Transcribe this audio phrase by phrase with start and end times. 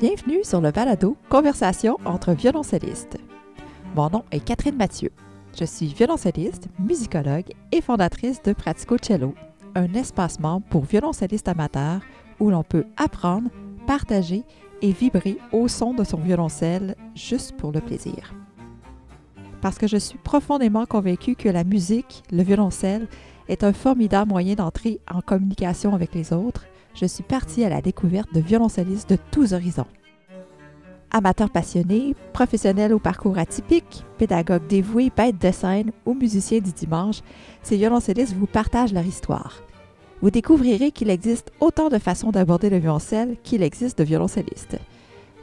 [0.00, 3.18] Bienvenue sur le balado Conversation entre violoncellistes.
[3.94, 5.10] Mon nom est Catherine Mathieu.
[5.58, 9.34] Je suis violoncelliste, musicologue et fondatrice de Pratico Cello,
[9.74, 12.00] un espace membre pour violoncellistes amateurs
[12.38, 13.50] où l'on peut apprendre,
[13.86, 14.44] partager
[14.80, 18.32] et vibrer au son de son violoncelle juste pour le plaisir.
[19.60, 23.06] Parce que je suis profondément convaincue que la musique, le violoncelle,
[23.48, 26.64] est un formidable moyen d'entrer en communication avec les autres,
[26.94, 29.86] je suis partie à la découverte de violoncellistes de tous horizons.
[31.12, 37.20] Amateurs passionnés, professionnels au parcours atypique, pédagogues dévoués, bêtes de scène ou musiciens du dimanche,
[37.62, 39.62] ces violoncellistes vous partagent leur histoire.
[40.22, 44.78] Vous découvrirez qu'il existe autant de façons d'aborder le violoncelle qu'il existe de violoncellistes.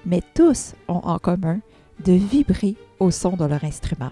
[0.06, 1.60] Mais tous ont en commun
[2.06, 4.12] de vibrer au son de leur instrument.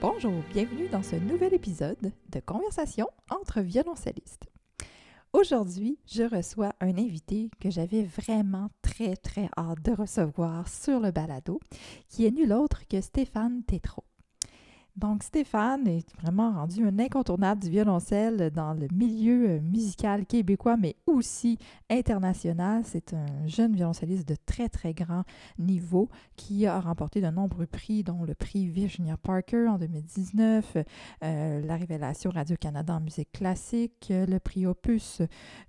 [0.00, 4.44] Bonjour, bienvenue dans ce nouvel épisode de Conversation entre violoncellistes.
[5.34, 11.10] Aujourd'hui, je reçois un invité que j'avais vraiment très, très hâte de recevoir sur le
[11.10, 11.60] balado,
[12.08, 14.07] qui est nul autre que Stéphane Tétrault.
[14.98, 20.76] Donc, Stéphane est vraiment rendu un incontournable du violoncelle dans le milieu euh, musical québécois,
[20.76, 21.56] mais aussi
[21.88, 22.82] international.
[22.84, 25.22] C'est un jeune violoncelliste de très, très grand
[25.56, 30.78] niveau qui a remporté de nombreux prix, dont le prix Virginia Parker en 2019,
[31.22, 35.22] euh, la Révélation Radio-Canada en musique classique, le prix Opus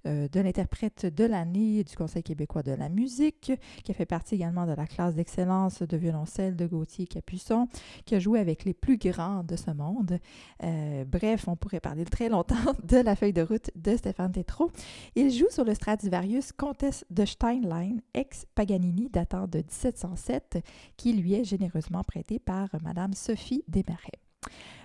[0.07, 3.51] euh, de l'interprète de l'année du Conseil québécois de la musique,
[3.83, 7.67] qui a fait partie également de la classe d'excellence de violoncelle de Gauthier Capuçon,
[8.05, 10.19] qui a joué avec les plus grands de ce monde.
[10.63, 14.71] Euh, bref, on pourrait parler très longtemps de la feuille de route de Stéphane Tétrault.
[15.15, 20.63] Il joue sur le Stradivarius Comtesse de Steinlein, ex-Paganini datant de 1707,
[20.95, 24.19] qui lui est généreusement prêté par Madame Sophie Desmarais.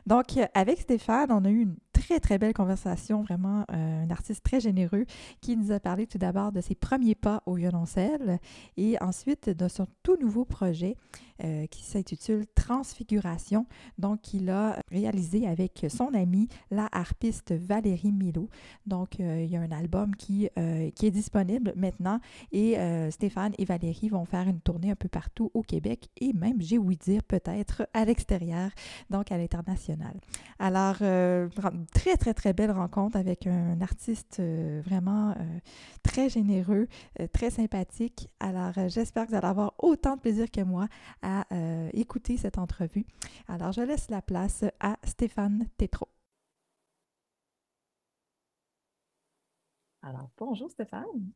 [0.07, 4.45] Donc, avec Stéphane, on a eu une très, très belle conversation, vraiment euh, un artiste
[4.45, 5.07] très généreux
[5.41, 8.39] qui nous a parlé tout d'abord de ses premiers pas au violoncelle
[8.77, 10.97] et ensuite de son tout nouveau projet
[11.43, 13.67] euh, qui s'intitule Transfiguration,
[13.99, 18.51] donc qu'il a réalisé avec son amie, la harpiste Valérie Milo.
[18.87, 20.49] Donc, euh, il y a un album qui,
[20.95, 22.21] qui est disponible maintenant
[22.53, 22.77] et
[23.11, 26.79] Stéphane et Valérie vont faire une tournée un peu partout au Québec et même, j'ai
[26.79, 28.71] ouï dire, peut-être à l'extérieur,
[29.11, 30.15] donc à l'international.
[30.59, 30.97] Alors,
[31.95, 35.59] très, très, très belle rencontre avec un artiste euh, vraiment euh,
[36.03, 36.89] très généreux,
[37.21, 38.29] euh, très sympathique.
[38.41, 40.89] Alors, j'espère que vous allez avoir autant de plaisir que moi
[41.23, 41.47] à
[41.93, 43.07] écouter cette entrevue.
[43.49, 46.09] Alors, je laisse la place à Stéphane Tétrault.
[50.03, 51.33] Alors, bonjour Stéphane.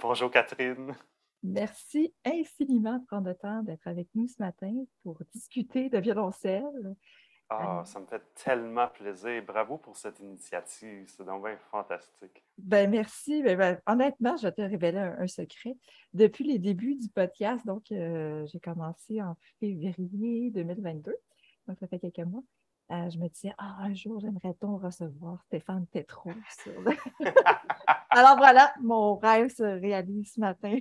[0.00, 0.94] Bonjour Catherine.
[1.42, 6.94] Merci infiniment de prendre le temps d'être avec nous ce matin pour discuter de violoncelle.
[7.52, 9.42] Ah, ça me fait tellement plaisir.
[9.44, 11.08] Bravo pour cette initiative.
[11.08, 12.44] C'est donc bien fantastique.
[12.56, 13.42] Ben merci.
[13.42, 15.76] Ben, ben, honnêtement, je vais te révéler un, secret.
[16.14, 21.12] Depuis les débuts du podcast, donc euh, j'ai commencé en février 2022,
[21.66, 22.44] donc ça fait quelques mois.
[22.92, 26.32] Euh, je me disais, ah, un jour, j'aimerais-on recevoir Stéphane Tétrault.
[28.10, 30.76] Alors voilà, mon rêve se réalise ce matin.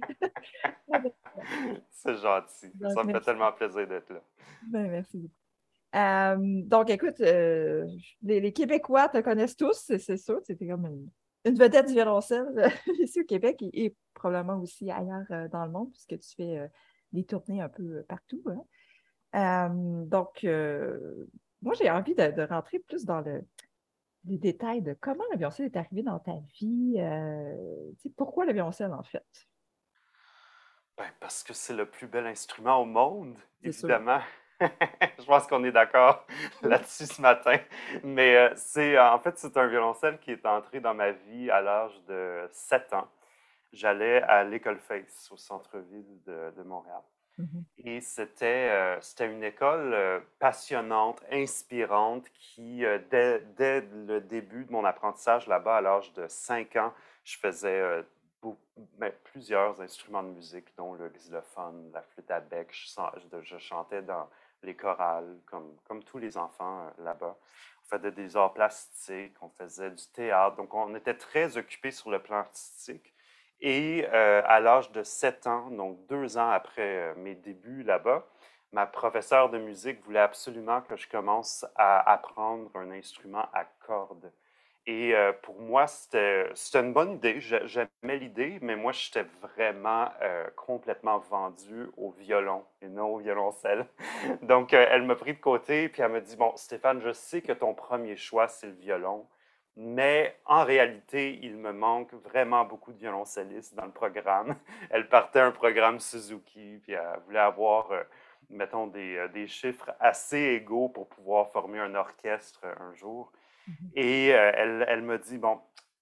[1.92, 2.72] C'est gentil.
[2.94, 4.22] ça me fait tellement plaisir d'être là.
[4.68, 5.39] Ben, merci beaucoup.
[5.96, 6.36] Euh,
[6.66, 7.88] donc, écoute, euh,
[8.22, 10.40] les, Québécois te connaissent tous, c'est sûr.
[10.44, 10.86] C'était comme
[11.46, 15.92] une, vedette du violoncelle ici au Québec et, probablement aussi ailleurs euh, dans le monde,
[15.92, 16.70] puisque tu fais
[17.14, 18.44] des tournées un peu partout.
[19.34, 19.70] Hein.
[20.06, 20.44] donc,
[21.62, 23.44] moi, j'ai envie de, rentrer plus dans le,
[24.26, 26.98] les détails de comment le violoncelle est arrivé dans ta vie.
[28.16, 29.48] pourquoi le violoncelle, en fait?
[30.98, 34.20] Ben, parce que c'est le plus bel instrument au monde, évidemment.
[35.20, 36.26] je pense qu'on est d'accord
[36.62, 37.58] là-dessus ce matin.
[38.04, 41.62] Mais euh, c'est en fait, c'est un violoncelle qui est entré dans ma vie à
[41.62, 43.08] l'âge de 7 ans.
[43.72, 47.02] J'allais à l'école Face au centre-ville de, Montréal.
[47.40, 47.64] Mm-hmm.
[47.86, 54.84] Et c'était, euh, une école euh, passionnante, inspirante, qui, dès, dès, le début de mon
[54.84, 56.94] apprentissage là-bas, à l'âge de 5 ans,
[57.24, 58.04] je faisais
[58.98, 62.70] ben, plusieurs instruments de musique, dont le xylophone, la flûte à bec.
[62.72, 64.28] Je, je chantais dans
[64.64, 67.38] les chorales, comme, comme tous les enfants euh, là-bas.
[67.86, 70.56] On faisait des arts plastiques, on faisait du théâtre.
[70.58, 73.14] Donc, on était très occupés sur le plan artistique.
[73.62, 78.26] Et euh, à l'âge de 7 ans, donc deux ans après euh, mes débuts là-bas,
[78.72, 84.32] ma professeure de musique voulait absolument que je commence à apprendre un instrument à cordes.
[84.86, 87.40] Et euh, pour moi, c'était une bonne idée.
[87.40, 93.86] J'aimais l'idée, mais moi, j'étais vraiment euh, complètement vendu au violon et non au violoncelle.
[94.42, 97.42] Donc, euh, elle m'a pris de côté, puis elle m'a dit Bon, Stéphane, je sais
[97.42, 99.28] que ton premier choix, c'est le violon,
[99.76, 104.56] Mais en réalité, il me manque vraiment beaucoup de violoncellistes dans le programme.
[104.90, 107.92] Elle partait un programme Suzuki, puis elle voulait avoir,
[108.50, 113.32] mettons, des, des, chiffres assez égaux pour pouvoir former un orchestre un jour.
[113.70, 113.92] Mm-hmm.
[113.96, 115.60] Et euh, elle, elle me dit, bon,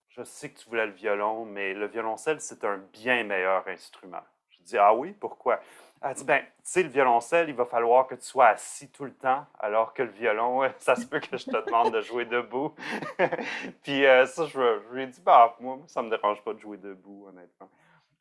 [0.10, 4.24] je sais que tu voulais le violon, mais le violoncelle, c'est un bien meilleur instrument.
[4.50, 5.60] Je dis, ah oui, pourquoi?
[6.02, 9.06] Elle dit, ben, tu sais, le violoncelle, il va falloir que tu sois assis tout
[9.06, 12.26] le temps, alors que le violon, ça se peut que je te demande de jouer
[12.26, 12.74] debout.
[13.84, 16.60] Puis euh, ça, je, lui ai dit, bah, moi, ça ne me dérange pas de
[16.60, 17.70] jouer debout, honnêtement.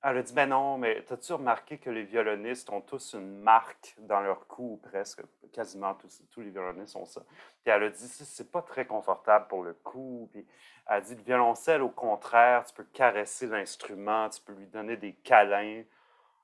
[0.03, 3.97] Elle a dit, ben non, mais as-tu remarqué que les violonistes ont tous une marque
[3.99, 5.23] dans leur cou, presque,
[5.53, 7.23] quasiment tous, tous les violonistes ont ça.
[7.63, 10.29] Puis elle a dit, c'est pas très confortable pour le cou.
[10.31, 10.47] Puis
[10.87, 14.97] elle a dit, le violoncelle, au contraire, tu peux caresser l'instrument, tu peux lui donner
[14.97, 15.83] des câlins.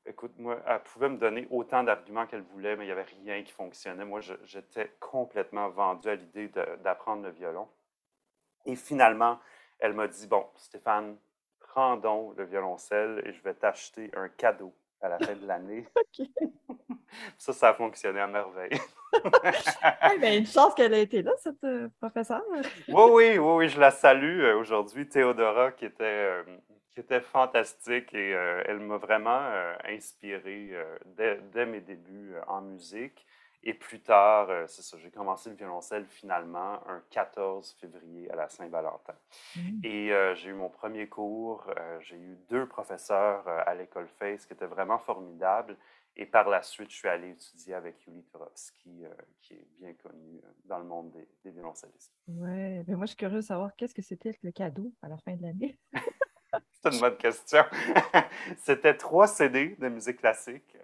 [0.07, 3.45] Écoute, moi, elle pouvait me donner autant d'arguments qu'elle voulait, mais il n'y avait rien
[3.45, 4.05] qui fonctionnait.
[4.05, 6.49] Moi, j'étais complètement vendu à l'idée
[6.83, 7.69] d'apprendre le violon.
[8.67, 9.39] Et finalement,
[9.79, 11.17] elle m'a dit, bon, Stéphane,
[11.73, 15.87] prends donc le violoncelle et je vais t'acheter un cadeau à la fin de l'année.
[17.39, 18.79] ça, ça a fonctionné à merveille.
[20.21, 22.43] Ben, une chance qu'elle ait été là, cette euh, professeure.
[22.51, 26.43] oui, oui, oui, oui, je la salue euh, aujourd'hui, Théodora, qui était, euh,
[26.95, 29.51] qui était fantastique et elle m'a vraiment
[29.85, 30.71] inspiré
[31.17, 33.27] dès, dès, mes débuts en musique.
[33.64, 38.37] Et plus tard, euh, c'est ça, j'ai commencé le violoncelle finalement un 14 février à
[38.37, 39.14] la Saint-Valentin.
[39.55, 39.61] Mmh.
[39.85, 44.47] Et euh, j'ai eu mon premier cours, euh, j'ai eu deux professeurs à l'école Face
[44.47, 45.76] qui étaient vraiment formidables.
[46.14, 49.05] Et par la suite, je suis allé étudier avec Yuli Turovsky,
[49.41, 52.12] qui est bien connu dans le monde des, des violoncellistes.
[52.29, 55.17] Oui, mais moi, je suis curieuse de savoir qu'est-ce que c'était le cadeau à la
[55.17, 55.79] fin de l'année?
[56.83, 57.65] c'est une bonne question.
[58.59, 60.77] c'était trois CD de musique classique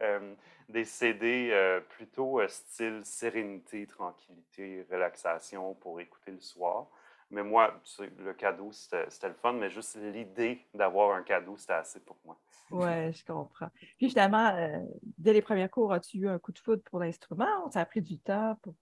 [0.68, 6.88] des CD euh, plutôt euh, style sérénité, tranquillité, relaxation pour écouter le soir.
[7.30, 7.78] Mais moi,
[8.18, 12.38] le cadeau, c'était le fun, mais juste l'idée d'avoir un cadeau, c'était assez pour moi.
[12.70, 13.68] Oui, je comprends.
[13.98, 14.78] Puis finalement, euh,
[15.18, 17.70] dès les premiers cours, as-tu eu un coup de foudre pour l'instrument?
[17.70, 18.74] Ça a pris du temps pour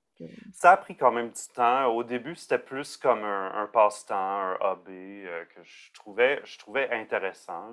[0.52, 1.86] ça a pris quand même du temps.
[1.86, 6.90] Au début, c'était plus comme un, passe-temps, un hobby euh, que je trouvais, je trouvais
[6.90, 7.72] intéressant.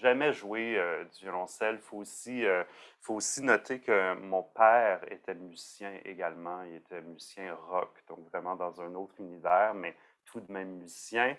[0.00, 1.80] J'aimais jouer euh, du violoncelle.
[2.26, 2.64] Il euh,
[3.00, 6.62] faut aussi noter que mon père était musicien également.
[6.64, 9.96] Il était musicien rock, donc vraiment dans un autre univers, mais
[10.26, 11.36] tout de même musicien.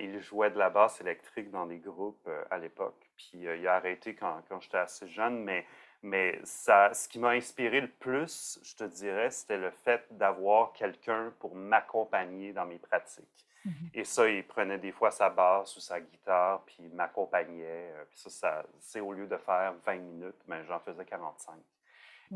[0.00, 3.08] il jouait de la basse électrique dans des groupes à l'époque.
[3.16, 5.66] Puis il a arrêté quand, quand j'étais assez jeune, mais
[6.02, 10.72] mais ça, ce qui m'a inspiré le plus, je te dirais, c'était le fait d'avoir
[10.72, 13.46] quelqu'un pour m'accompagner dans mes pratiques.
[13.64, 13.90] Mhm.
[13.94, 17.90] Et ça, il prenait des fois sa basse ou sa guitare, puis il m'accompagnait.
[17.92, 21.04] Euh, puis ça, ça c'est au lieu de faire 20 minutes, mais ben, j'en faisais
[21.04, 21.54] 45.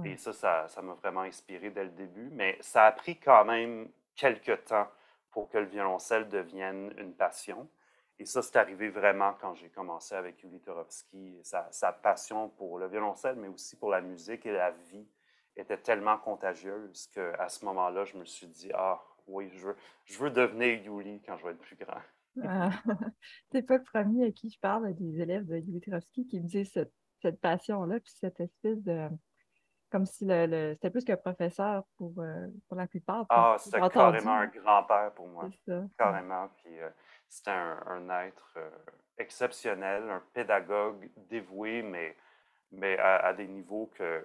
[0.04, 0.32] Et ça,
[0.68, 2.28] ça m'a vraiment inspiré dès le début.
[2.32, 4.88] Mais ça a pris quand même quelques temps
[5.30, 7.68] pour que le violoncelle devienne une passion.
[8.20, 11.40] Et ça, c'est arrivé vraiment quand j'ai commencé avec Yuli Torovsky.
[11.42, 15.08] Sa, sa, passion pour le violoncelle, mais aussi pour la musique et la vie
[15.56, 20.18] était tellement contagieuse qu'à ce moment-là, je me suis dit, ah oui, je veux, je
[20.18, 22.00] veux devenir Yuli quand je vais être plus grand.
[22.44, 22.70] Ah,
[23.54, 26.46] n'es pas le premier à qui je parle, des élèves de Yuli Torovsky qui me
[26.46, 29.08] disent cette, cette passion-là, puis cette espèce de
[29.90, 33.26] comme si le, c'était plus qu'un professeur pour, euh, pour la plupart.
[33.28, 35.48] Ah, c'était carrément un grand-père pour moi.
[35.66, 35.82] Ça.
[35.98, 36.48] Carrément.
[36.62, 36.88] Puis euh,
[37.30, 38.70] c'était un, être euh,
[39.16, 42.14] exceptionnel, un pédagogue dévoué, mais,
[42.72, 44.22] mais à, des niveaux que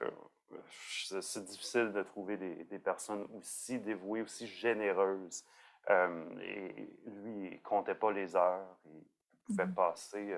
[0.81, 5.45] c'est difficile de trouver des, des, personnes aussi dévouées, aussi généreuses.
[5.89, 8.77] et lui, il comptait pas les heures.
[8.85, 9.73] Il pouvait mm-hmm.
[9.73, 10.37] passer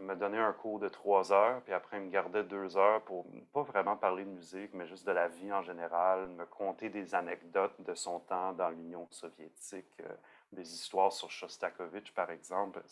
[0.00, 3.26] me donner un cours de trois heures, puis après, il me gardait deux heures pour
[3.52, 7.14] pas vraiment parler de musique, mais juste de la vie en général, me conter des
[7.14, 10.14] anecdotes de son temps dans l'Union soviétique, euh,
[10.52, 12.82] des histoires sur Shostakovich, par exemple.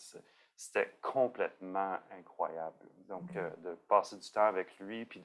[0.56, 2.86] C'était complètement incroyable.
[3.08, 5.22] Donc, euh, de passer du temps avec lui, puis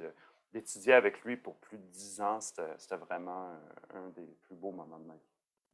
[0.53, 3.51] d'étudier avec lui pour plus de dix ans, c'était vraiment
[3.93, 5.19] un des plus beaux moments de ma vie.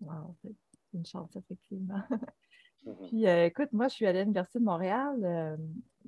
[0.01, 0.53] Wow, c'est
[0.93, 2.01] une chance, effectivement.
[2.83, 5.55] Mmh puis, euh, écoute, moi, je suis allée à l'Université de Montréal euh,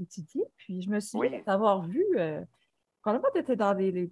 [0.02, 2.44] étudier, puis je me suis d'avoir vu, euh,
[3.02, 4.12] probablement, tu étais dans les,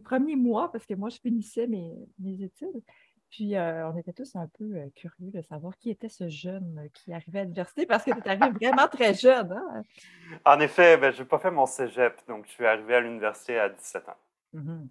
[0.00, 2.82] premiers mois, parce que moi, je finissais mes, mes études.
[3.30, 7.40] Puis, on était tous un peu curieux de savoir qui était ce jeune qui arrivait
[7.40, 9.52] à l'université, parce que tu es arrivé vraiment très jeune.
[9.52, 9.82] Hein?
[10.44, 13.58] En effet, ben, je n'ai pas fait mon cégep, donc je suis arrivé à l'université
[13.58, 14.16] à 17 ans.
[14.54, 14.86] Mmh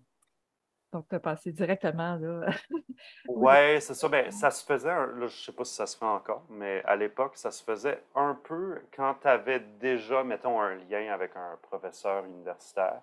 [0.93, 2.49] donc, tu as passé directement là.
[3.27, 4.07] oui, c'est ça.
[4.07, 6.95] Ben, ça se faisait, je ne sais pas si ça se fait encore, mais à
[6.95, 11.57] l'époque, ça se faisait un peu quand tu avais déjà, mettons, un lien avec un
[11.61, 13.01] professeur universitaire,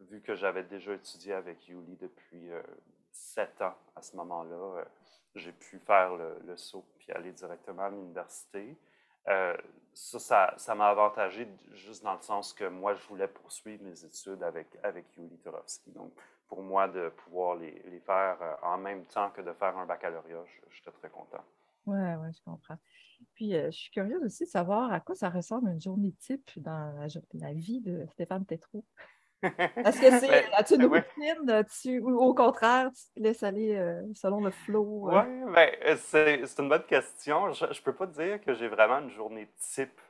[0.00, 2.62] vu que j'avais déjà étudié avec Yuli depuis euh,
[3.14, 4.80] sept ans à ce moment-là.
[4.80, 4.84] Euh,
[5.34, 8.76] j'ai pu faire le, saut puis aller directement à l'université.
[9.28, 9.56] Euh,
[9.92, 14.42] ça, ça m'a avantagé juste dans le sens que moi, je voulais poursuivre mes études
[14.42, 15.90] avec, avec Yuli Turovsky.
[15.92, 16.12] Donc,
[16.46, 19.86] pour moi, de pouvoir les, les faire euh, en même temps que de faire un
[19.86, 21.42] baccalauréat, j'étais très content.
[21.86, 22.78] Oui, oui, je comprends.
[23.34, 26.94] Puis, je suis curieuse aussi de savoir à quoi ça ressemble une journée type dans
[26.98, 28.84] la, la vie de Stéphane Tétrault.
[29.84, 30.28] Est-ce que c'est.
[30.28, 35.10] Ben, as-tu une routine ou au contraire, tu te laisses aller euh, selon le flow?
[35.10, 35.22] Euh?
[35.22, 37.52] Oui, ben, euh, c'est une bonne question.
[37.52, 40.00] Je ne peux pas dire que j'ai vraiment une journée type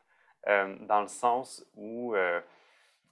[0.46, 2.14] dans le sens où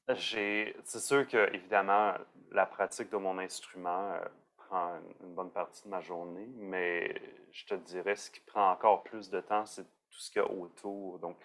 [0.09, 0.77] j'ai.
[0.85, 2.13] C'est sûr que, évidemment,
[2.51, 4.13] la pratique de mon instrument
[4.57, 7.15] prend une, bonne partie de ma journée, mais
[7.53, 10.45] je te dirais, ce qui prend encore plus de temps, c'est tout ce qu'il y
[10.45, 11.19] a autour.
[11.19, 11.37] Donc,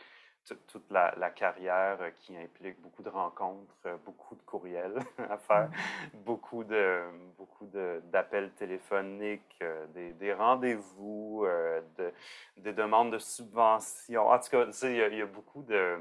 [0.55, 4.97] toute la, carrière euh, qui implique beaucoup de rencontres, euh, beaucoup de courriels
[5.29, 6.17] à faire, mmh.
[6.25, 7.01] beaucoup de
[7.37, 7.67] beaucoup
[8.11, 11.45] d'appels téléphoniques, euh, des, des rendez-vous,
[11.97, 12.13] de,
[12.57, 14.27] des demandes de subventions.
[14.29, 15.97] En tout cas, il y, a, il y a beaucoup de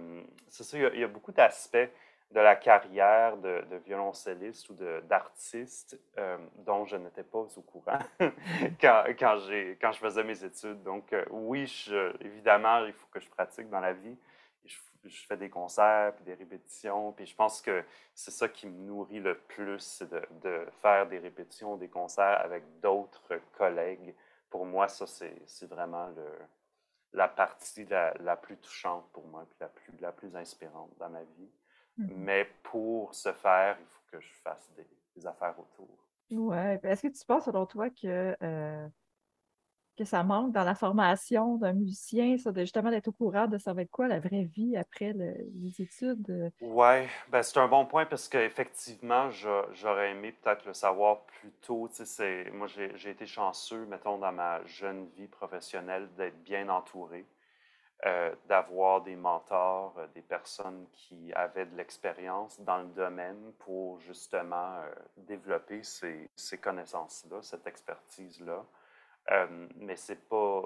[0.48, 1.90] c'est ça, il y a, beaucoup d'aspects
[2.32, 4.76] de la carrière de, de violoncelliste ou
[5.08, 5.98] d'artiste
[6.58, 7.98] dont je n'étais pas au courant
[8.80, 9.38] quand, quand,
[9.80, 10.82] quand je faisais mes études.
[10.82, 14.16] Donc, oui, je, évidemment, il faut que je pratique dans la vie,
[15.08, 17.84] je, fais des concerts, puis des répétitions, puis je pense que
[18.14, 22.64] c'est ça qui me nourrit le plus, de, de, faire des répétitions, des concerts avec
[22.80, 24.14] d'autres collègues.
[24.50, 26.26] Pour moi, ça, c'est vraiment le,
[27.12, 31.10] la partie la, la, plus touchante pour moi, puis la plus, la plus inspirante dans
[31.10, 31.50] ma vie.
[31.98, 32.14] Mm-hmm.
[32.16, 34.86] Mais pour ce faire, il faut que je fasse des,
[35.16, 35.88] des affaires autour.
[36.30, 36.80] Ouais.
[36.82, 38.88] Est-ce que tu penses, selon toi, que euh,
[39.96, 43.58] que ça manque dans la formation d'un musicien, ça, de justement d'être au courant de
[43.58, 46.28] ça va être quoi la vraie vie après les études?
[46.30, 46.50] Euh?
[46.60, 51.88] Oui, ben c'est un bon point parce qu'effectivement, j'aurais aimé peut-être le savoir plus tôt.
[52.52, 57.24] Moi, j'ai été chanceux, mettons, dans ma jeune vie professionnelle, d'être bien entouré,
[58.04, 63.98] euh, d'avoir des mentors, euh, des personnes qui avaient de l'expérience dans le domaine pour
[64.00, 64.82] justement
[65.16, 68.64] développer ces, ces connaissances-là, cette expertise-là.
[69.32, 70.62] Euh, mais ce n'est pas,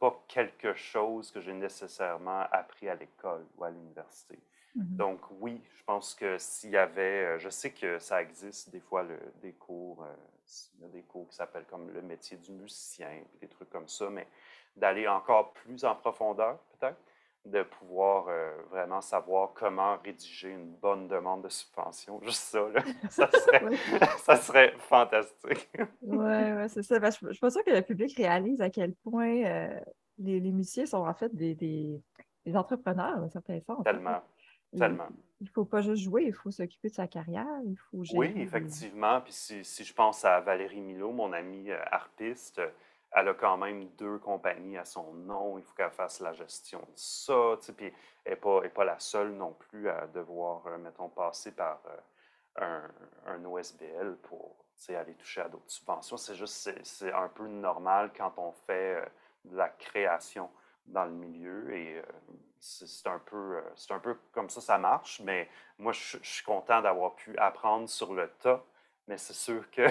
[0.00, 4.38] pas quelque chose que j'ai nécessairement appris à l'école ou à l'université.
[4.76, 4.96] Mm-hmm.
[4.96, 8.80] Donc oui, je pense que s'il y avait, euh, je sais que ça existe des
[8.80, 13.48] fois le, des cours, euh, des cours qui s'appellent comme le métier du musicien, des
[13.48, 14.26] trucs comme ça, mais
[14.76, 16.98] d'aller encore plus en profondeur peut-être,
[17.44, 22.20] de pouvoir euh, vraiment savoir comment rédiger une bonne demande de subvention.
[22.22, 23.76] Juste ça, là, ça, serait,
[24.18, 25.68] ça serait fantastique.
[26.02, 26.98] oui, ouais, c'est ça.
[26.98, 29.80] je ne suis pas sûre que le public réalise à quel point euh,
[30.18, 32.00] les, les, musiciens sont en fait des, des,
[32.46, 33.82] des entrepreneurs, dans certains sens.
[33.82, 34.22] Tellement.
[34.78, 35.08] Tellement.
[35.40, 37.46] Il ne faut pas juste jouer, il faut s'occuper de sa carrière.
[37.66, 39.20] Il faut oui, effectivement.
[39.20, 42.62] Puis si, si, je pense à Valérie Milo, mon amie euh, harpiste,
[43.14, 45.58] elle a quand même deux compagnies à son nom.
[45.58, 47.56] Il faut qu'elle fasse la gestion de ça.
[47.76, 47.92] Puis
[48.24, 51.80] elle n'est pas, pas, la seule non plus à devoir, euh, mettons, passer par
[52.60, 52.88] euh,
[53.26, 54.56] un, OSBL pour
[54.88, 56.16] aller toucher à d'autres subventions.
[56.16, 59.06] C'est juste, c'est un peu normal quand on fait euh,
[59.44, 60.50] de la création
[60.86, 62.02] dans le milieu et
[62.58, 65.20] c'est un, peu, un peu comme ça, ça marche.
[65.20, 68.64] Mais moi, je suis content d'avoir pu apprendre sur le tas.
[69.06, 69.82] Mais c'est sûr que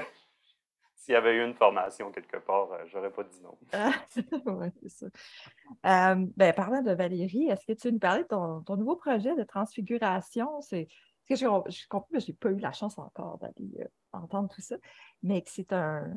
[1.01, 3.57] s'il y avait eu une formation quelque part, euh, j'aurais pas dit non.
[4.59, 5.05] oui, c'est ça.
[5.07, 9.35] Euh, ben, parlant de Valérie, est-ce que tu veux nous parler de ton, nouveau projet
[9.35, 10.61] de transfiguration?
[10.61, 10.87] C'est
[11.27, 14.49] que je, je comprends que je n'ai pas eu la chance encore d'aller euh, entendre
[14.53, 14.75] tout ça,
[15.23, 16.13] mais que c'est un.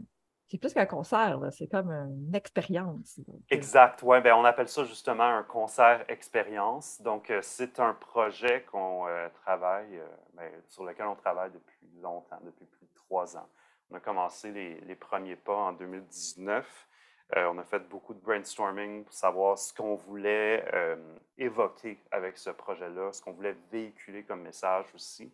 [0.48, 3.18] C'est plus qu'un concert, c'est comme une expérience.
[3.48, 4.20] Exact, oui.
[4.20, 7.00] Ben, on appelle ça justement un concert expérience.
[7.00, 9.06] Donc, c'est un projet qu'on
[9.42, 10.00] travaille,
[10.34, 13.48] ben, sur lequel on travaille depuis longtemps, depuis plus de trois ans.
[13.90, 16.88] On a commencé les, premiers pas en 2019.
[17.36, 20.96] Euh, on a fait beaucoup de brainstorming pour savoir ce qu'on voulait euh,
[21.38, 25.32] évoquer avec ce projet-là, ce qu'on voulait véhiculer comme message aussi.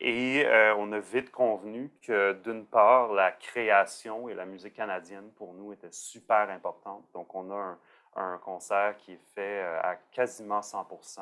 [0.00, 5.30] Et euh, on a vite convenu que d'une part, la création et la musique canadienne
[5.36, 7.04] pour nous était super importante.
[7.12, 7.76] Donc on a
[8.14, 11.20] un concert qui est fait à quasiment 100%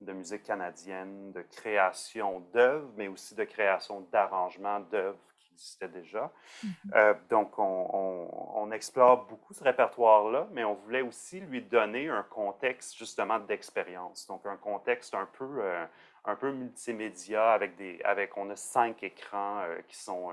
[0.00, 5.18] de musique canadienne, de création d'œuvres, mais aussi de création d'arrangements d'œuvres
[5.52, 6.32] existait déjà.
[6.64, 6.70] Mm-hmm.
[6.94, 12.96] Euh, donc, on, explore beaucoup ce répertoire-là, mais on voulait aussi lui donner un contexte
[12.96, 14.26] justement d'expérience.
[14.28, 15.84] Donc, un contexte un peu, euh,
[16.24, 20.30] un peu multimédia avec des, avec, on a cinq écrans euh, qui sont,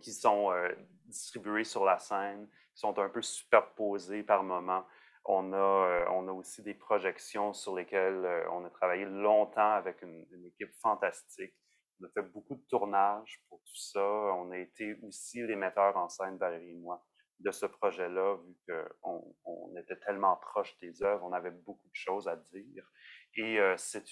[0.00, 0.52] qui sont
[1.06, 4.84] distribués sur la scène, qui sont un peu superposés par moment.
[5.24, 10.44] On a, on a aussi des projections sur lesquelles on a travaillé longtemps avec une
[10.44, 11.54] équipe fantastique
[12.00, 14.00] on a fait beaucoup de tournages pour tout ça.
[14.00, 17.04] On a été aussi les metteurs en scène, Valérie et moi,
[17.40, 21.94] de ce projet-là, vu qu'on on était tellement proche des œuvres, on avait beaucoup de
[21.94, 22.90] choses à dire.
[23.34, 24.04] Et c'est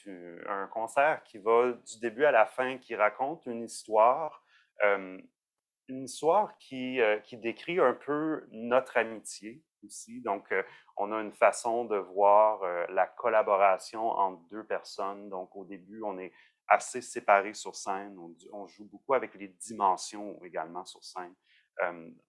[0.46, 4.44] un concert qui va du début à la fin, qui raconte une histoire,
[4.82, 10.20] une histoire qui, qui décrit un peu notre amitié aussi.
[10.20, 10.52] Donc,
[10.98, 15.30] on a une façon de voir la collaboration entre deux personnes.
[15.30, 16.32] Donc, au début, on est
[16.68, 18.18] assez séparés sur scène.
[18.52, 21.34] On, joue beaucoup avec les dimensions également sur scène,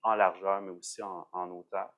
[0.04, 1.94] en largeur, mais aussi en, hauteur.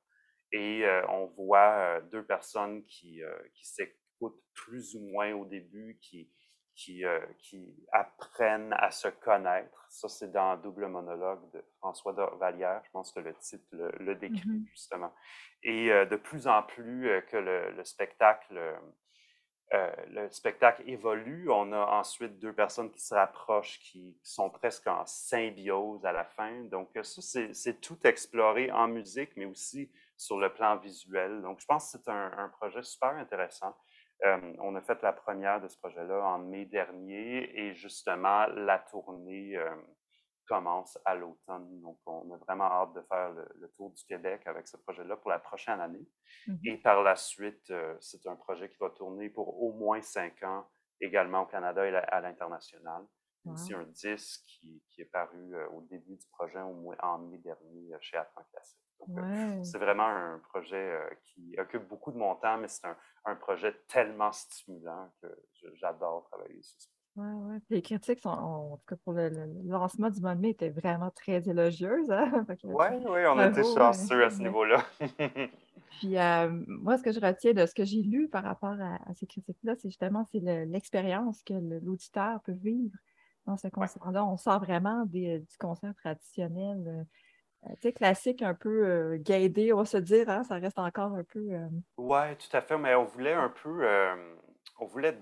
[0.51, 3.21] Et on voit deux personnes qui,
[3.53, 6.31] qui s'écoutent plus ou moins au début, qui,
[6.75, 7.03] qui,
[7.39, 9.85] qui apprennent à se connaître.
[9.89, 12.81] Ça, c'est dans Double monologue de François Vallière.
[12.85, 15.13] Je pense que le titre le, décrit mmh justement.
[15.63, 18.59] Et de plus en plus que le spectacle
[19.73, 21.49] euh, le spectacle évolue.
[21.49, 26.23] On a ensuite deux personnes qui se rapprochent, qui sont presque en symbiose à la
[26.23, 26.63] fin.
[26.65, 27.21] Donc, ça,
[27.51, 31.41] c'est tout exploré en musique, mais aussi sur le plan visuel.
[31.41, 33.75] Donc, je pense que c'est un, projet super intéressant.
[34.25, 38.79] Euh, on a fait la première de ce projet-là en mai dernier et justement, la
[38.79, 39.69] tournée euh,
[40.47, 41.81] commence à l'automne.
[41.81, 45.29] Donc, on a vraiment hâte de faire le, tour du Québec avec ce projet-là pour
[45.29, 46.07] la prochaine année.
[46.47, 50.01] Mmh et par la suite, euh, c'est un projet qui va tourner pour au moins
[50.01, 50.67] cinq ans
[50.99, 53.03] également au Canada et à l'international.
[53.55, 57.37] C'est un disque qui, est paru euh, au début du projet, au moins en mai
[57.37, 59.63] dernier, euh, chez Atlan Classique.
[59.63, 63.73] c'est vraiment un projet qui occupe beaucoup de mon temps, mais c'est un, un, projet
[63.87, 65.27] tellement stimulant que
[65.75, 67.57] j'adore travailler sur ce Ouais, ouais.
[67.71, 69.31] Les critiques sont, en tout cas pour le,
[69.65, 72.11] lancement du mois de mai, étaient vraiment très élogieuses.
[72.11, 72.45] Hein?
[72.63, 74.85] Oui, oui, on était chanceux à ce niveau-là.
[75.99, 79.13] Puis euh, moi, ce que je retiens de ce que j'ai lu par rapport à,
[79.15, 82.95] ces critiques-là, c'est justement c'est l'expérience que l'auditeur peut vivre
[83.47, 84.23] dans ce concert-là.
[84.23, 86.83] On sort vraiment du concert traditionnel,
[87.65, 90.77] euh, tu sais, classique, un peu euh, guidé, on va se dire, hein, ça reste
[90.77, 91.47] encore un peu.
[91.97, 93.87] Oui, tout à fait, mais on voulait un peu,
[94.79, 95.17] on voulait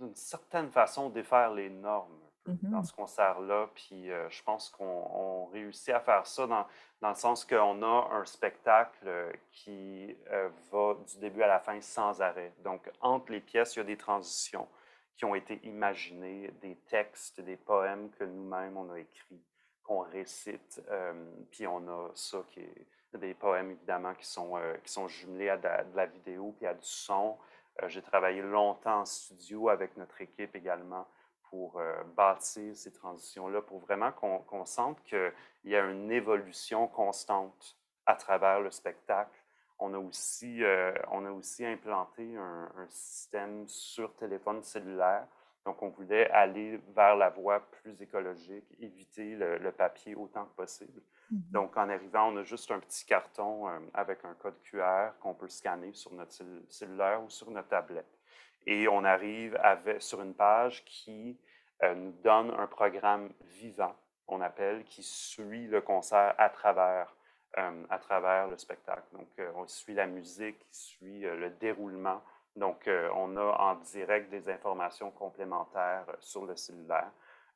[0.00, 2.84] d'une certaine façon défaire les normes dans mm-hmm.
[2.84, 3.68] ce concert-là.
[3.74, 6.66] Puis euh, je pense qu'on réussit à faire ça dans,
[7.00, 9.08] dans le sens qu'on a un spectacle
[9.50, 12.52] qui euh, va du début à la fin sans arrêt.
[12.62, 14.68] Donc, entre les pièces, il y a des transitions
[15.16, 19.42] qui ont été imaginées, des textes, des poèmes que nous-mêmes on a écrits,
[19.82, 20.82] qu'on récite.
[20.90, 21.12] Euh,
[21.50, 25.56] puis on a ça qui est des poèmes évidemment qui sont, qui sont jumelés à
[25.56, 27.38] de la, de la vidéo puis à du son.
[27.82, 31.06] Euh, j'ai travaillé longtemps en studio avec notre équipe également
[31.50, 35.32] pour euh, bâtir ces transitions-là, pour vraiment qu'on sente qu'il
[35.64, 39.42] y a une évolution constante à travers le spectacle.
[39.78, 45.26] On a aussi, euh, on a aussi implanté un, système sur téléphone cellulaire.
[45.66, 51.02] Donc, on voulait aller vers la voie plus écologique, éviter le papier autant que possible.
[51.30, 55.10] Mmh Donc, en arrivant, on a juste un petit carton euh, avec un code QR
[55.20, 56.34] qu'on peut scanner sur notre
[56.68, 58.18] cellulaire ou sur notre tablette.
[58.66, 61.38] Et on arrive avec, sur une page qui
[61.82, 63.94] euh, nous donne un programme vivant,
[64.28, 67.14] on appelle, qui suit le concert à travers,
[67.58, 69.06] euh, à travers le spectacle.
[69.12, 72.22] Donc, on suit la musique, suit le déroulement.
[72.56, 77.10] Donc, on a en direct des informations complémentaires sur le cellulaire.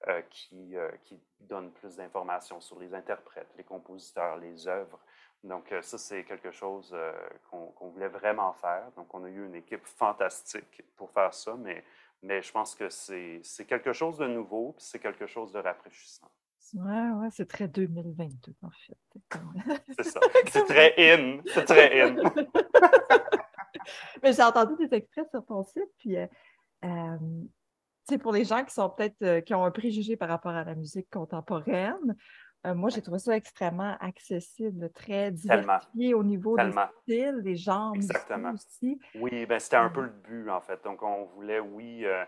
[0.08, 4.98] Euh, qui, euh, qui donne plus d'informations sur les interprètes, les compositeurs, les œuvres.
[5.44, 6.96] Donc, euh, ça, c'est quelque chose
[7.50, 8.90] qu'on voulait vraiment faire.
[8.96, 11.84] Donc, on a eu une équipe fantastique pour faire ça, mais,
[12.22, 16.30] mais je pense que c'est quelque chose de nouveau, puis c'est quelque chose de rafraîchissant.
[16.72, 18.96] Ouais, ouais, c'est très 2022, en fait.
[19.98, 20.20] c'est ça.
[20.50, 21.42] C'est très in.
[21.44, 22.16] C'est très in.
[24.22, 26.16] mais j'ai entendu des extraits sur ton site, puis
[28.18, 30.74] pour les gens qui sont peut-être euh, qui ont un préjugé par rapport à la
[30.74, 32.16] musique contemporaine,
[32.66, 37.94] euh, moi, j'ai trouvé ça extrêmement accessible, très diversifié au niveau des styles, des genres
[37.94, 38.52] Exactement.
[38.52, 39.00] aussi.
[39.14, 40.82] Oui, ben, c'était un peu le but, en fait.
[40.84, 42.24] Donc, on voulait, oui, euh,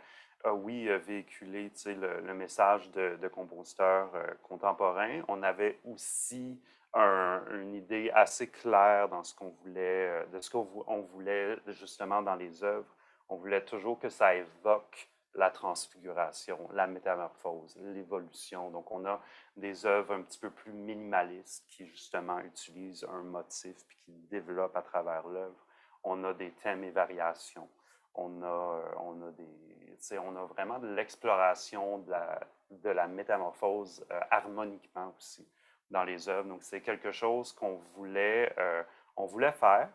[0.55, 4.11] oui véhiculer le, le, message de, de compositeurs
[4.43, 5.21] contemporains.
[5.29, 6.59] On avait aussi
[6.95, 12.63] une idée assez claire dans ce qu'on voulait, de ce qu'on voulait justement dans les
[12.65, 12.95] œuvres.
[13.29, 18.71] On voulait toujours que ça évoque la transfiguration, la métamorphose, l'évolution.
[18.71, 19.21] Donc, on a
[19.57, 24.77] des œuvres un petit peu plus minimalistes qui, justement, utilisent un motif puis qui développent
[24.77, 25.67] à travers l'œuvre.
[26.05, 27.69] On a des thèmes et variations.
[28.15, 33.07] On a, euh, on a, des, on a vraiment de l'exploration de la, de la
[33.07, 35.49] métamorphose euh, harmoniquement aussi
[35.93, 36.49] dans les œuvres.
[36.49, 38.83] Donc, c'est quelque chose qu'on voulait, euh,
[39.17, 39.89] on voulait faire.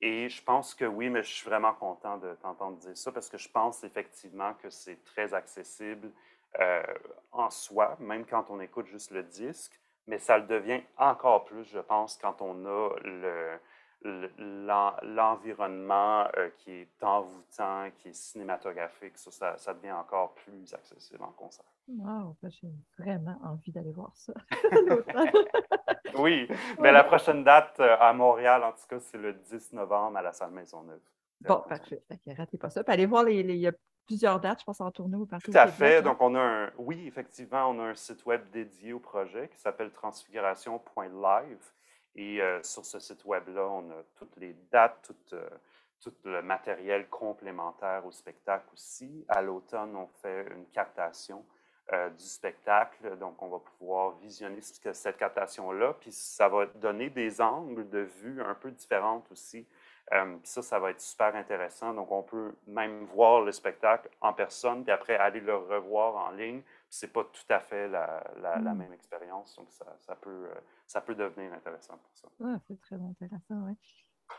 [0.00, 3.28] Et je pense que oui, mais je suis vraiment content de t'entendre dire ça parce
[3.28, 6.10] que je pense effectivement que c'est très accessible
[6.60, 6.82] euh,
[7.32, 9.78] en soi, même quand on écoute juste le disque.
[10.06, 13.58] mais ça le devient encore plus, je pense, quand on a le,
[15.02, 21.64] l'environnement euh, qui est envoûtant, qui est cinématographique, ça, devient encore plus accessible en concert.
[21.86, 24.32] Wow, ben, j'ai vraiment envie d'aller voir ça.
[26.18, 30.16] oui, mais la prochaine date euh, à Montréal, en tout cas, c'est le 10 novembre
[30.16, 31.02] à la salle Maisonneuve.
[31.42, 32.02] Bon, parfait.
[32.36, 32.82] ratez pas ça.
[32.82, 33.72] Puis allez voir, les, il y a
[34.06, 35.50] plusieurs dates, je pense, en tournée ou partout.
[35.50, 36.00] Tout à fait.
[36.00, 39.58] Donc, on a un, oui, effectivement, on a un site web dédié au projet qui
[39.58, 41.72] s'appelle transfiguration.live.
[42.16, 45.48] Et euh, sur ce site web-là, on a toutes les dates, euh,
[46.00, 49.24] tout, le matériel complémentaire au spectacle aussi.
[49.28, 51.44] À l'automne, on fait une captation
[51.92, 53.18] euh, du spectacle.
[53.18, 55.94] Donc, on va pouvoir visionner cette captation-là.
[56.00, 59.66] Puis, ça va donner des angles de vue un peu différentes aussi.
[60.10, 61.92] puis ça, ça va être super intéressant.
[61.92, 66.30] Donc, on peut même voir le spectacle en personne, puis après aller le revoir en
[66.30, 66.62] ligne
[66.94, 68.78] c'est pas tout à fait la, la, mmh.
[68.78, 69.56] même expérience.
[69.56, 70.54] Donc, ça, ça, peut, euh,
[70.86, 72.28] ça peut devenir intéressant pour ça.
[72.38, 73.72] Oui, c'est très intéressant, oui.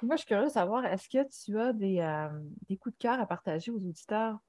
[0.01, 2.29] Moi, je suis curieuse de savoir, est-ce que tu as des, euh,
[2.67, 4.39] des, coups de cœur à partager aux auditeurs?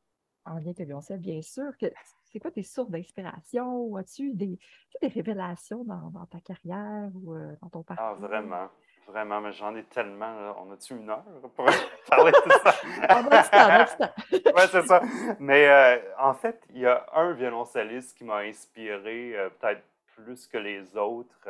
[0.46, 1.76] En lien avec le sait bien sûr?
[1.78, 1.86] Que,
[2.24, 3.80] c'est quoi tes sources d'inspiration?
[3.82, 4.58] Ou as-tu des,
[5.00, 8.06] des révélations dans, dans, ta carrière ou euh, dans ton ah, parcours?
[8.06, 8.68] Ah, vraiment.
[9.06, 10.54] Vraiment, mais j'en ai tellement.
[10.58, 11.22] On a-tu une heure
[11.54, 11.66] pour
[12.08, 12.74] parler de ça?
[13.08, 14.52] on a du temps, on a du temps.
[14.56, 15.00] oui, c'est ça.
[15.38, 20.48] Mais euh, en fait, il y a un violoncelliste qui m'a inspiré euh, peut-être plus
[20.48, 21.48] que les autres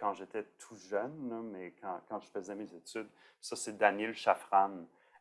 [0.00, 3.08] quand j'étais tout jeune, mais quand, quand, je faisais mes études.
[3.40, 4.14] Ça, c'est Daniel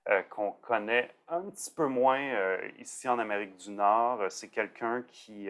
[0.07, 4.23] Chafran, qu'on connaît un petit peu moins ici en Amérique du Nord.
[4.29, 5.49] C'est quelqu'un qui,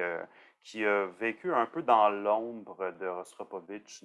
[0.64, 4.04] qui a vécu un peu dans l'ombre de Rostropovitch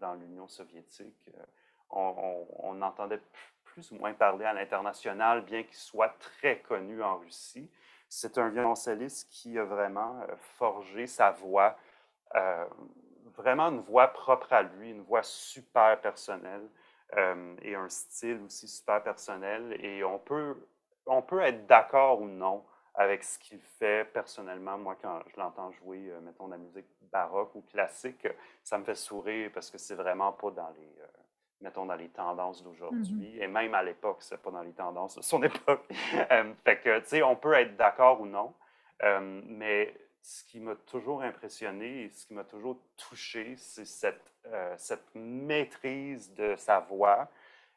[0.00, 1.30] dans l'Union soviétique.
[1.34, 1.42] Euh,
[1.90, 3.20] on, entendait
[3.64, 7.70] plus ou moins parler à l'international, bien qu'il soit très connu en Russie.
[8.08, 11.76] C'est un violoncelliste qui a vraiment euh, forgé sa voix,
[12.34, 12.66] euh,
[13.36, 16.68] vraiment une voix propre à lui, une voix super personnelle
[17.62, 19.76] et un style aussi super personnel.
[19.84, 20.56] Et on peut,
[21.06, 22.64] on peut être d'accord ou non
[22.94, 24.78] avec ce qu'il fait personnellement.
[24.78, 28.26] Moi, quand je l'entends jouer, euh, mettons, de la musique baroque ou classique,
[28.62, 31.06] ça me fait sourire parce que c'est vraiment pas dans les, euh,
[31.60, 33.36] mettons, dans les tendances d'aujourd'hui.
[33.38, 33.42] Mm-hmm.
[33.42, 35.84] Et même à l'époque, c'est pas dans les tendances de son époque.
[36.30, 38.54] Euh, fait que, tu sais, on peut être d'accord ou non,
[39.44, 39.92] mais
[40.24, 44.32] ce qui m'a toujours impressionné et ce qui m'a toujours touché, c'est cette,
[44.78, 47.30] cette maîtrise de sa voix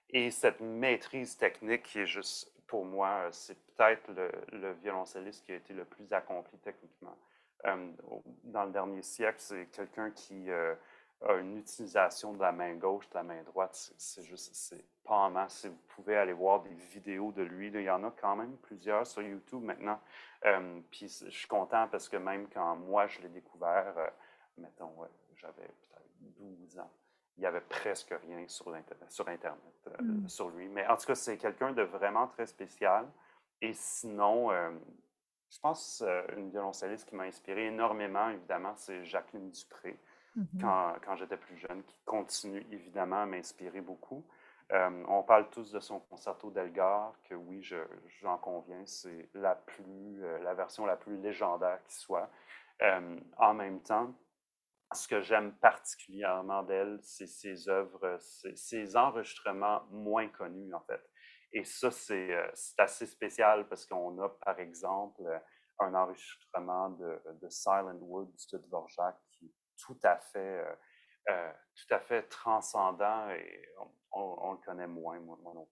[0.09, 4.11] et cette maîtrise technique qui est juste pour moi, c'est peut-être
[4.51, 7.17] le, violoncelliste qui a été le plus accompli techniquement.
[7.65, 7.91] Euh,
[8.43, 10.75] dans le dernier siècle, c'est quelqu'un qui euh,
[11.21, 13.91] une utilisation de la main gauche, de la main droite.
[13.97, 15.61] C'est juste, c'est pas en masse.
[15.61, 18.55] Si vous pouvez aller voir des vidéos de lui, il y en a quand même
[18.57, 19.99] plusieurs sur YouTube maintenant.
[20.45, 23.95] Euh, puis je suis content parce que même quand moi je l'ai découvert,
[24.57, 24.93] mettons,
[25.35, 26.91] j'avais peut-être 12 ans
[27.37, 28.75] il n'y avait presque rien sur,
[29.09, 30.27] sur Internet euh, hmm.
[30.27, 30.67] sur lui.
[30.67, 33.07] Mais en tout cas, c'est quelqu'un de vraiment très spécial.
[33.61, 34.71] Et sinon, euh,
[35.51, 39.99] je pense euh, une violoncelliste qui m'a inspiré énormément, évidemment, c'est Jacqueline Dupré,
[40.37, 40.99] mm-hmm.
[41.03, 44.25] quand, j'étais plus jeune, qui continue évidemment à m'inspirer beaucoup.
[44.71, 47.67] on parle tous de son concerto d'Elgar, que oui,
[48.21, 52.29] j'en conviens, c'est la, plus, la version la plus légendaire qui soit.
[53.37, 54.13] en même temps,
[54.93, 58.17] ce que j'aime particulièrement d'elle, c'est ses œuvres,
[58.55, 61.01] ses enregistrements moins connus, en fait.
[61.51, 65.23] Et ça, euh, c'est assez spécial parce qu'on a, par exemple,
[65.79, 69.15] un enregistrement de, de Silent Woods de Dvorak
[69.77, 70.75] tout à fait, euh,
[71.29, 73.69] euh, tout à fait transcendant et
[74.11, 75.67] on, le connaît moins, moi, non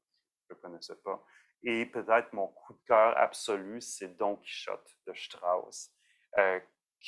[0.47, 1.23] je ne le connaissais pas.
[1.63, 5.91] Et peut-être mon coup de cœur absolu, c'est Don Quichotte de Strauss,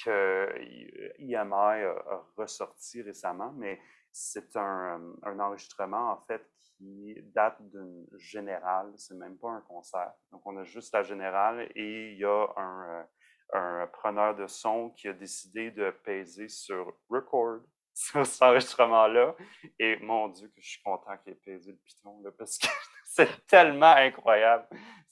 [0.04, 0.56] que
[1.20, 3.80] IMI a, ressorti récemment, mais
[4.12, 6.44] c'est un, un, enregistrement en fait
[6.78, 10.14] qui date d'une générale, c'est même pas un concert.
[10.32, 13.08] Donc on a juste la générale et il y a un,
[13.54, 17.62] un preneur de son qui a décidé de peser sur record
[17.94, 19.36] sur cet enregistrement-là.
[19.80, 22.68] Et mon Dieu, que je suis content qu'il ait pesé le piton, là, parce que
[23.06, 24.68] c'est tellement incroyable.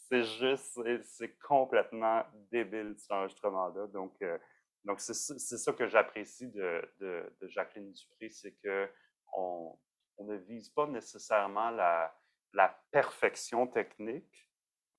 [0.07, 3.87] C'est juste, c'est complètement débile cet enregistrement-là.
[3.87, 4.37] Donc, euh,
[4.83, 9.79] donc, c'est ça que j'apprécie de, de, Jacqueline Dupré, c'est qu'on
[10.17, 12.15] on ne vise pas nécessairement la,
[12.53, 14.47] la perfection technique,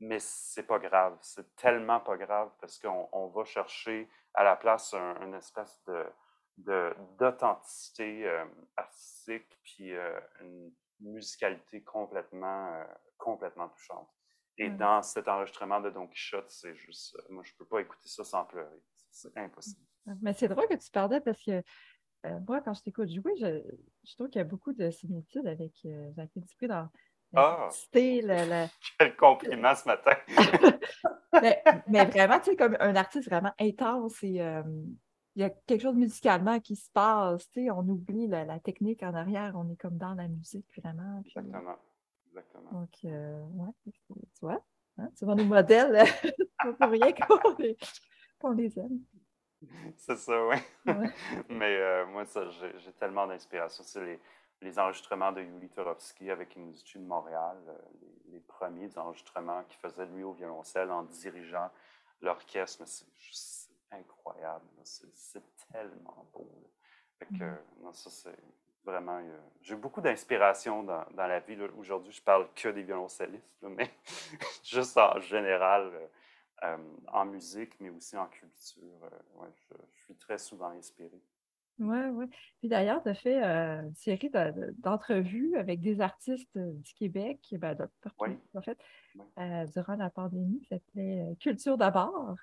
[0.01, 1.17] mais c'est pas grave.
[1.23, 5.83] C'est tellement pas grave parce qu'on on va chercher à la place un, une espèce
[5.87, 6.05] de
[7.19, 8.45] d'authenticité euh,
[8.77, 12.85] artistique puis euh, une musicalité complètement euh,
[13.19, 14.09] complètement touchante.
[14.59, 18.25] Et dans cet enregistrement de Don Quichotte, c'est juste, moi je peux pas écouter ça
[18.25, 18.83] sans pleurer.
[19.11, 19.85] C'est impossible.
[20.23, 21.63] Mais c'est drôle que tu parlais parce que
[22.49, 23.63] moi, quand je t'écoute jouer, je,
[24.05, 25.73] je trouve qu'il y a beaucoup de similitudes avec
[26.17, 26.89] Jacques Dupré dans
[27.35, 27.69] ah!
[27.95, 28.67] Le,
[28.99, 30.17] Quel compliment ce matin!
[31.89, 34.63] mais, vraiment, tu sais, comme un artiste vraiment intense et euh,
[35.35, 39.03] il y a quelque chose musicalement qui se passe, tu sais, on oublie la, technique
[39.03, 41.23] en arrière, on est comme dans la musique vraiment.
[41.27, 41.77] Exactement.
[42.29, 42.81] Exactement.
[42.81, 44.63] Donc, euh, ouais, tu vois,
[44.99, 46.05] hein, tu vois nos modèles,
[46.79, 47.77] pour rien qu'on les,
[48.57, 49.01] les aime.
[49.97, 50.57] C'est ça, oui.
[51.49, 53.83] Mais euh, moi, j'ai tellement d'inspiration.
[53.85, 54.21] C'est les,
[54.63, 57.79] les, enregistrements de Yuli Turovsky avec l'Institut de Montréal, euh,
[58.29, 61.71] les, premiers enregistrements qu'il faisait lui au violoncelle en dirigeant
[62.23, 62.87] l'orchestre.
[62.87, 64.65] C'est juste incroyable.
[64.83, 65.43] C'est
[65.73, 66.49] tellement beau.
[67.19, 67.59] Fait que, mm.
[67.83, 68.39] non, ça, c'est
[68.85, 69.19] vraiment.
[69.19, 71.59] Euh, j'ai beaucoup d'inspiration dans, dans, la vie.
[71.79, 73.91] Aujourd'hui, je parle que des violoncellistes, mais
[74.65, 75.93] juste en général.
[76.65, 79.11] Euh, en musique, mais aussi en culture.
[79.71, 81.21] Je, suis très souvent inspiré.
[81.79, 82.27] Oui, oui.
[82.61, 84.31] Puis d'ailleurs, tu as fait euh, une série
[84.79, 88.79] d'entrevues avec des artistes du Québec, ben, de partout, en fait,
[89.75, 92.37] durant la pandémie, qui s'appelait Culture d'abord,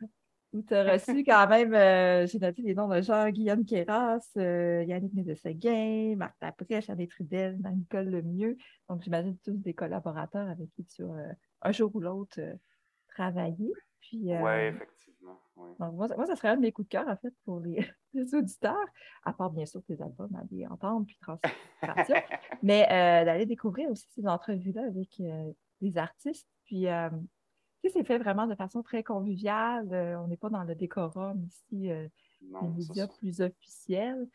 [0.54, 1.72] où tu as reçu quand même,
[2.28, 8.58] j'ai noté les noms de Jean-Guillaume Kéras, Yannick Nédé-Seguin, Marc Laprèche, Anne Trudel, Nicole Lemieux.
[8.88, 12.40] Donc, j'imagine tous des collaborateurs avec qui tu as un jour ou l'autre
[13.08, 13.74] travaillé.
[14.12, 15.40] Oui, euh, effectivement.
[15.80, 17.88] moi, ça serait un de mes coups de cœur, en fait, pour les,
[18.22, 18.88] auditeurs,
[19.24, 22.16] à part bien sûr tes albums à les entendre puis transformation,
[22.64, 26.48] mais euh, d'aller découvrir aussi ces entrevues-là avec euh, des artistes.
[26.66, 29.88] Puis, tu sais, c'est fait vraiment de façon très conviviale.
[30.24, 31.90] on n'est pas dans le décorum ici,
[32.42, 34.28] des médias plus officiels,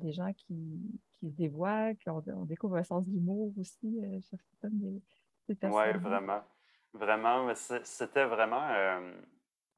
[0.00, 0.80] des gens qui,
[1.18, 4.00] qui se dévoilent, puis on, découvre un sens d'humour aussi
[4.30, 5.02] chez certaines des,
[5.48, 5.78] des personnes.
[5.78, 6.40] Oui, vraiment.
[6.94, 9.12] Vraiment, c'était vraiment euh,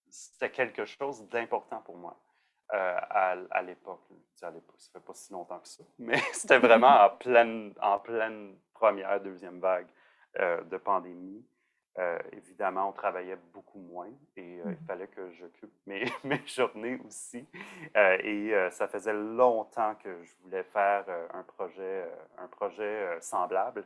[0.09, 2.19] c'était quelque chose d'important pour moi
[2.73, 4.01] euh, à, l'époque.
[4.43, 7.99] À l'époque, ça fait pas si longtemps que ça, mais c'était vraiment en pleine, en
[7.99, 9.89] pleine première, deuxième vague
[10.39, 11.45] euh, de pandémie.
[12.33, 17.47] évidemment, on travaillait beaucoup moins et il mmh fallait que j'occupe mes, mes, journées aussi.
[17.95, 21.05] et ça faisait longtemps que je voulais faire
[21.35, 23.85] un projet, un projet semblable.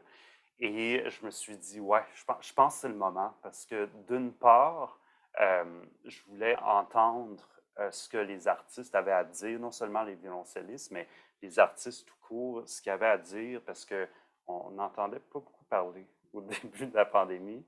[0.61, 3.67] Et je me suis dit, ouais, je pense, je pense que c'est le moment parce
[3.67, 5.01] que d'une part,
[5.41, 10.15] euh, je voulais entendre euh, ce que les artistes avaient à dire, non seulement les
[10.15, 11.09] violoncellistes, mais
[11.43, 16.07] les artistes tout court, ce qu'ils avaient à dire parce qu'on n'entendait pas beaucoup parler
[16.33, 17.65] au début de la pandémie.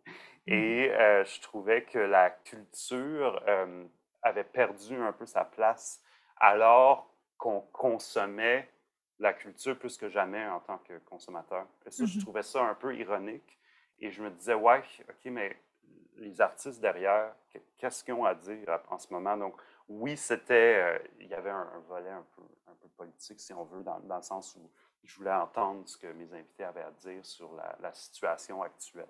[0.47, 0.53] Mmh.
[0.53, 3.43] Et euh, je trouvais que la culture
[4.23, 6.03] avait perdu un peu sa place
[6.39, 8.69] alors qu'on consommait
[9.19, 11.67] la culture plus que jamais en tant que consommateur.
[11.87, 13.59] Et ça, je mmh trouvais ça un peu ironique.
[13.99, 15.57] Et je me disais, ouais, OK, mais
[16.17, 17.35] les artistes derrière,
[17.79, 19.37] qu'est-ce qu'ils ont à dire en ce moment?
[19.37, 19.55] Donc,
[19.89, 22.43] oui, c'était, euh, il y avait un, volet un peu,
[22.97, 24.71] politique, si on veut, dans, le sens où
[25.05, 29.05] je voulais entendre ce que mes invités avaient à dire sur la, situation actuelle.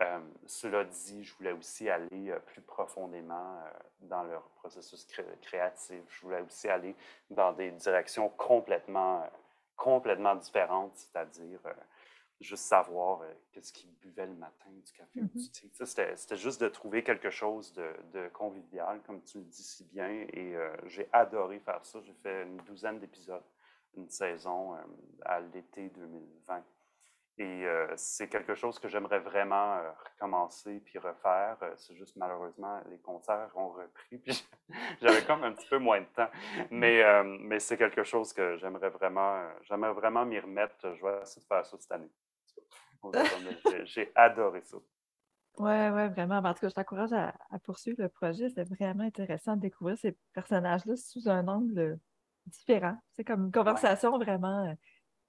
[0.00, 3.62] Euh, cela dit, je voulais aussi aller euh, plus profondément
[4.00, 5.06] dans leur processus
[5.42, 6.02] créatif.
[6.08, 6.96] Je voulais aussi aller
[7.28, 9.28] dans des directions complètement,
[9.76, 11.60] complètement différentes, c'est-à-dire
[12.40, 13.22] juste savoir
[13.52, 15.94] qu'est-ce qu'ils buvaient le matin, du café ou du mm-hmm.
[15.94, 16.16] thé.
[16.16, 20.08] C'était juste de trouver quelque chose de, de, convivial, comme tu le dis si bien,
[20.08, 20.54] et
[20.86, 22.00] j'ai adoré faire ça.
[22.00, 23.44] J'ai fait une douzaine d'épisodes,
[23.96, 24.76] une saison
[25.24, 26.64] à l'été 2020.
[27.40, 31.56] Et euh, c'est quelque chose que j'aimerais vraiment euh, recommencer puis refaire.
[31.62, 34.46] Euh, c'est juste malheureusement, les concerts ont repris, puis
[35.00, 36.28] j'avais comme un petit peu moins de temps.
[36.70, 40.94] Mais, mais c'est quelque chose que j'aimerais vraiment, j'aimerais vraiment m'y remettre.
[40.94, 42.10] Je vais essayer de faire ça cette année.
[43.84, 44.76] J'ai adoré ça.
[45.58, 46.36] Oui, oui, vraiment.
[46.36, 47.34] En tout cas, je t'encourage à,
[47.64, 48.48] poursuivre le projet.
[48.50, 51.98] C'est vraiment intéressant de découvrir ces personnages-là sous un angle
[52.46, 52.96] différent.
[53.12, 54.74] C'est comme une conversation vraiment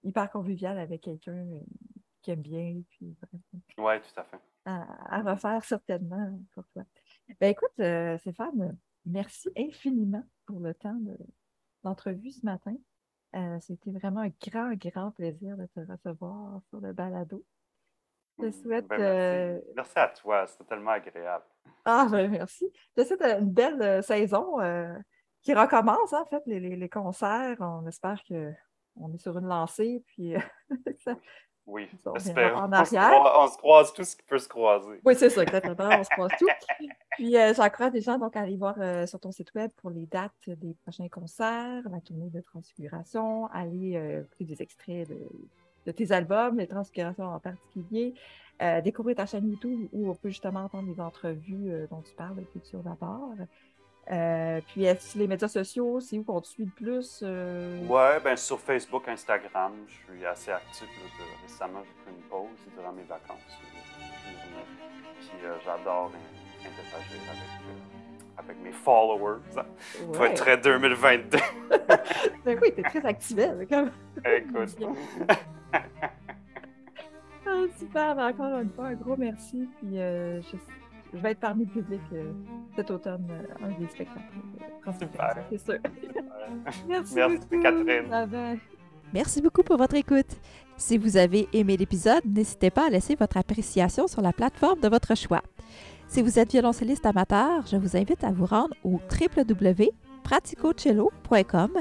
[0.04, 1.46] hyper conviviale avec quelqu'un
[2.22, 2.82] qui aime bien.
[2.90, 3.16] Puis,
[3.78, 4.40] oui, tout à fait.
[4.66, 6.84] À, refaire certainement pour toi.
[7.40, 10.98] Ben, écoute, euh, Stéphane, merci infiniment pour le temps
[11.84, 12.76] d'entrevue ce matin.
[13.36, 17.44] Euh, C'était vraiment un grand, grand plaisir de te recevoir sur le balado.
[18.42, 18.88] Je te souhaite.
[18.88, 19.98] Ben, euh, merci.
[19.98, 21.46] à toi, c'était tellement agréable.
[21.86, 22.72] Ah, ben merci.
[22.96, 24.58] Je te souhaite une belle euh, saison
[25.42, 27.58] qui recommence, en fait, les, les, concerts.
[27.60, 30.36] On espère qu'on est sur une lancée, puis
[31.04, 31.16] ça,
[31.68, 32.56] oui, j'espère.
[32.58, 35.00] On, se croise tout ce qui peut se croiser.
[35.06, 35.90] Oui, c'est ça, exactement.
[36.00, 36.48] On se croise tout.
[37.12, 39.92] Puis, euh, j'encourage des gens donc, à aller voir euh, sur ton site web pour
[39.92, 45.18] les dates des prochains concerts, la tournée de transfiguration, aller euh, des extraits de,
[45.90, 48.14] tes albums, les transfigurations en particulier,
[48.84, 52.84] découvrir ta chaîne YouTube où on peut justement entendre les entrevues dont tu parles, Culture
[52.84, 53.34] d'abord.
[54.12, 57.22] Euh, puis, est-ce les médias sociaux, c'est où qu'on te suit le plus?
[57.24, 57.86] Euh?
[57.86, 60.88] Ouais, ben sur Facebook, Instagram, je suis assez actif.
[61.44, 63.40] récemment, j'ai pris une pause durant mes vacances.
[65.20, 65.30] Puis
[65.64, 66.12] j'adore
[66.60, 69.40] interagir avec, avec mes followers.
[69.56, 70.14] Ouais.
[70.14, 71.38] Faut être très 2022.
[72.46, 73.68] ben oui, t'es très active.
[73.70, 73.92] Comme...
[74.26, 74.78] Écoute.
[75.74, 79.68] Ah, super, ben encore une fois, un gros merci.
[79.80, 80.42] Puis je
[81.14, 82.32] je vais être parmi le public euh,
[82.76, 84.22] cet automne, euh, un des spectacles.
[84.88, 85.36] Euh, Super.
[85.50, 85.76] C'est sûr.
[86.88, 87.62] Merci, Merci beaucoup.
[87.62, 88.60] Catherine.
[89.14, 90.38] Merci beaucoup pour votre écoute.
[90.78, 94.88] Si vous avez aimé l'épisode, n'hésitez pas à laisser votre appréciation sur la plateforme de
[94.88, 95.42] votre choix.
[96.08, 101.72] Si vous êtes violoncelliste amateur, je vous invite à vous rendre au www.praticocello.com